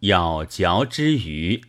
[0.00, 1.62] 咬嚼之余，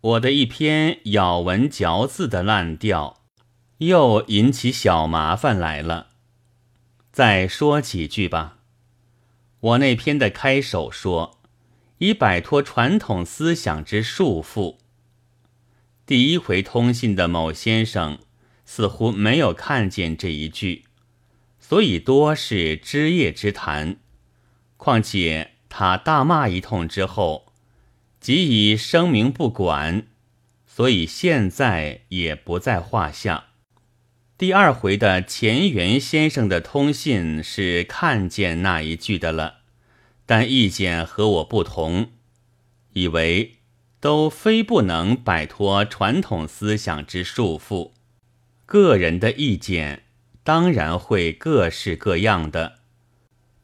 [0.00, 3.22] 我的一篇咬文嚼字的烂调，
[3.78, 6.08] 又引起小麻烦来了。
[7.12, 8.60] 再说几句吧。
[9.60, 11.38] 我那篇的开首说，
[11.98, 14.78] 以摆脱传统思想之束缚。
[16.06, 18.18] 第一回通信的某先生
[18.64, 20.84] 似乎没有看见这一句，
[21.60, 23.98] 所以多是枝叶之谈。
[24.76, 27.52] 况且他大骂一通之后，
[28.20, 30.06] 即已声明不管，
[30.68, 33.46] 所以现在也不在话下。
[34.38, 39.62] 第二回的钱元先生的通信是看见那一句的了，
[40.24, 42.12] 但意见和我不同，
[42.92, 43.56] 以为
[43.98, 47.90] 都非不能摆脱传统思想之束缚。
[48.64, 50.04] 个人的意见
[50.44, 52.76] 当然会各式各样的。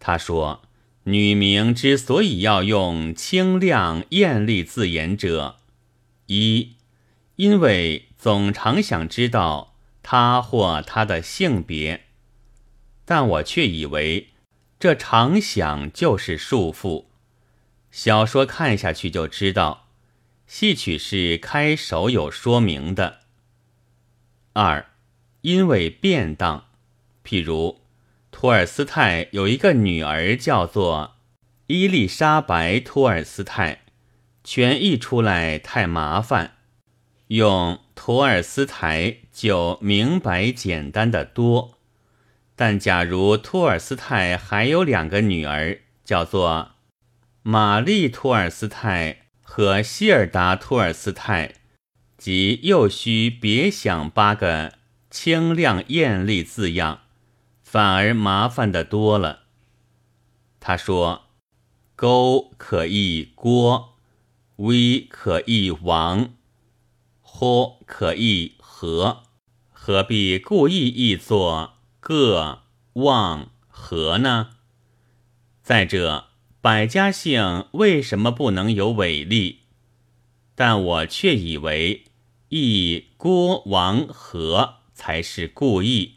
[0.00, 0.62] 他说，
[1.04, 5.56] 女名之所以要用清亮艳丽字眼者，
[6.26, 6.76] 一，
[7.36, 9.68] 因为总常想知道。
[10.02, 12.06] 他或她的性别，
[13.04, 14.30] 但我却以为
[14.80, 17.04] 这常想就是束缚。
[17.92, 19.86] 小说看下去就知道，
[20.46, 23.20] 戏曲是开首有说明的。
[24.54, 24.90] 二，
[25.42, 26.64] 因为便当，
[27.22, 27.82] 譬如
[28.30, 31.16] 托尔斯泰有一个女儿叫做
[31.66, 33.82] 伊丽莎白·托尔斯泰，
[34.42, 36.52] 全译出来太麻烦，
[37.28, 37.78] 用。
[38.02, 41.76] 托尔斯泰就明白简单的多，
[42.56, 46.70] 但假如托尔斯泰还有两个女儿，叫做
[47.42, 51.56] 玛丽托尔斯泰和希尔达托尔斯泰，
[52.16, 54.72] 即又需别想八个
[55.10, 57.00] 清亮艳丽字样，
[57.72, 59.42] 反而麻烦的多了。
[60.58, 61.26] 他说
[61.94, 63.90] ：“勾可译郭，
[64.56, 66.32] 微可译王。”
[67.22, 69.22] 或可译和，
[69.70, 72.62] 何必故意译作各
[72.94, 74.56] 望和呢？
[75.62, 76.24] 再者，
[76.60, 79.60] 百家姓为什么不能有伟力？
[80.56, 82.06] 但我却以为
[82.48, 86.16] 译郭王和才是故意，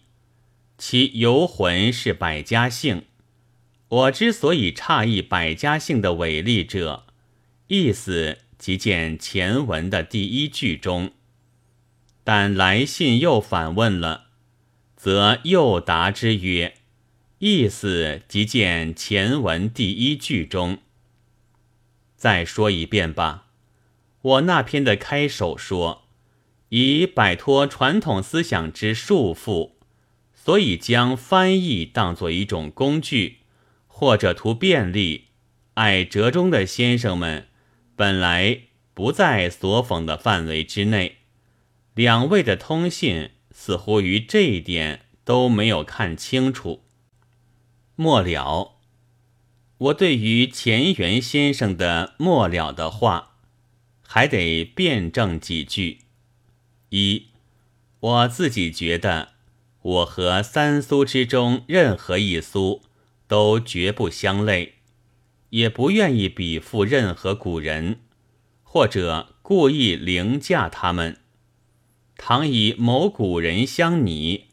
[0.85, 3.05] 其游魂是百家姓。
[3.87, 7.05] 我之所以诧异百家姓的尾立者，
[7.67, 8.39] 意思。
[8.57, 11.11] 即见前文的第一句中，
[12.23, 14.25] 但来信又反问了，
[14.95, 16.75] 则又答之曰
[17.39, 20.79] ：“意思即见前文第一句中。”
[22.15, 23.47] 再说一遍吧。
[24.21, 26.03] 我那篇的开首说，
[26.69, 29.71] 以摆脱传统思想之束缚，
[30.43, 33.37] 所以将翻译当作一种工具，
[33.87, 35.27] 或者图便利。
[35.75, 37.47] 爱折中的先生们。
[37.95, 41.19] 本来不在所讽的范围之内，
[41.93, 46.83] 两位的通信似乎于这一点都没有看清楚。
[47.95, 48.73] 末了，
[49.77, 53.37] 我对于钱元先生的末了的话，
[54.05, 55.99] 还得辩证几句。
[56.89, 57.27] 一，
[57.99, 59.32] 我自己觉得，
[59.83, 62.81] 我和三苏之中任何一苏
[63.27, 64.73] 都绝不相类。
[65.49, 67.99] 也不愿意比附任何古人，
[68.63, 71.17] 或者故意凌驾他们。
[72.17, 74.45] 倘以某古人相拟，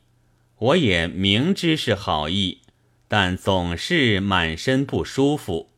[0.58, 2.60] 我也明知是好意，
[3.08, 5.70] 但总是满身不舒服。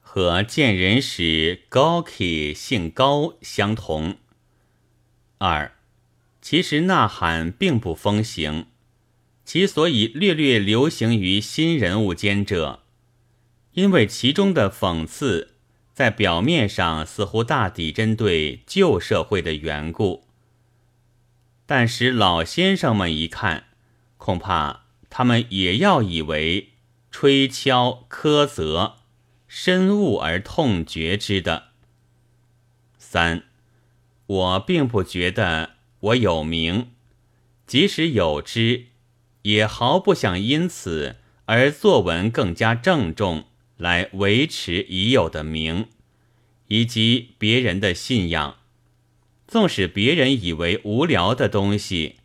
[0.00, 4.16] 和见人时高 k 姓高相同。
[5.36, 5.76] 二，
[6.40, 8.66] 其实呐喊并不风行，
[9.44, 12.80] 其所以略略流行于新人物间者。
[13.72, 15.54] 因为其中的讽刺，
[15.92, 20.24] 在表面上似乎大抵针对旧社会的缘故，
[21.66, 23.64] 但使老先生们一看，
[24.16, 26.70] 恐怕他们也要以为
[27.10, 28.98] 吹敲苛责，
[29.48, 31.70] 深恶而痛绝之的。
[32.96, 33.44] 三，
[34.26, 36.90] 我并不觉得我有名，
[37.66, 38.86] 即使有之，
[39.44, 43.44] 也毫不想因此而作文更加郑重。
[43.76, 45.88] 来维持已有的名，
[46.68, 48.58] 以及别人的信仰。
[49.48, 52.20] 纵使别人以为无聊的东西，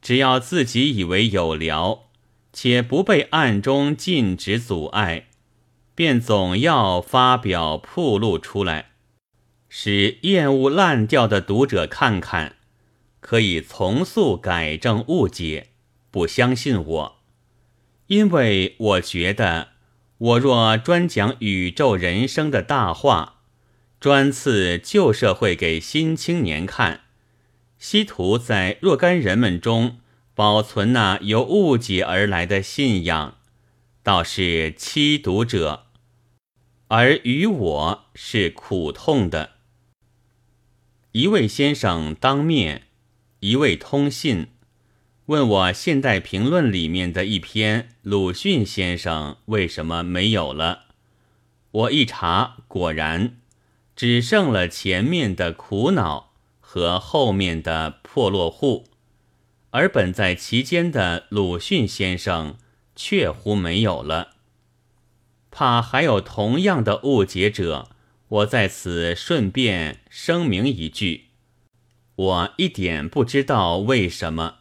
[0.00, 2.04] 只要自己以为有聊，
[2.52, 5.26] 且不被暗中禁止阻碍，
[5.96, 8.92] 便总要发表铺露出来，
[9.68, 12.54] 使厌恶烂掉的读者看看，
[13.18, 15.71] 可以从速改正误解，
[16.12, 17.16] 不相信我，
[18.06, 19.72] 因为我觉得。
[20.18, 23.40] 我若专讲宇宙人生的大话，
[23.98, 27.00] 专赐旧社会给新青年看，
[27.76, 29.98] 希图在若干人们中
[30.32, 33.38] 保存那由误解而来的信仰，
[34.04, 35.86] 倒是欺读者，
[36.86, 39.54] 而于我是苦痛的。
[41.10, 42.82] 一位先生当面，
[43.40, 44.51] 一位通信。
[45.26, 50.86] 问我现代评论里面的一篇鲁迅先生为什么没有了？
[51.70, 53.36] 我一查，果然
[53.94, 58.88] 只剩了前面的苦恼和后面的破落户，
[59.70, 62.56] 而本在其间的鲁迅先生
[62.96, 64.32] 确乎没有了。
[65.52, 67.90] 怕还有同样的误解者，
[68.26, 71.28] 我在此顺便声明一句：
[72.16, 74.56] 我一点不知道为什么。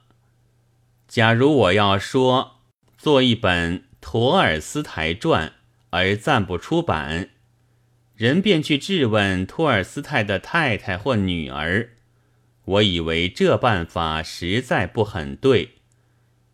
[1.12, 2.62] 假如我要说
[2.98, 5.50] 做一本《托尔斯泰传》
[5.90, 7.32] 而暂不出版，
[8.16, 11.90] 人便去质问托尔斯泰的太太或女儿。
[12.64, 15.80] 我以为这办法实在不很对，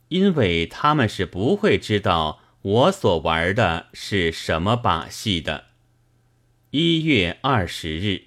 [0.08, 5.66] 因为他们是不会知道我所玩的是什么把戏的。
[6.72, 8.27] 一月二十日。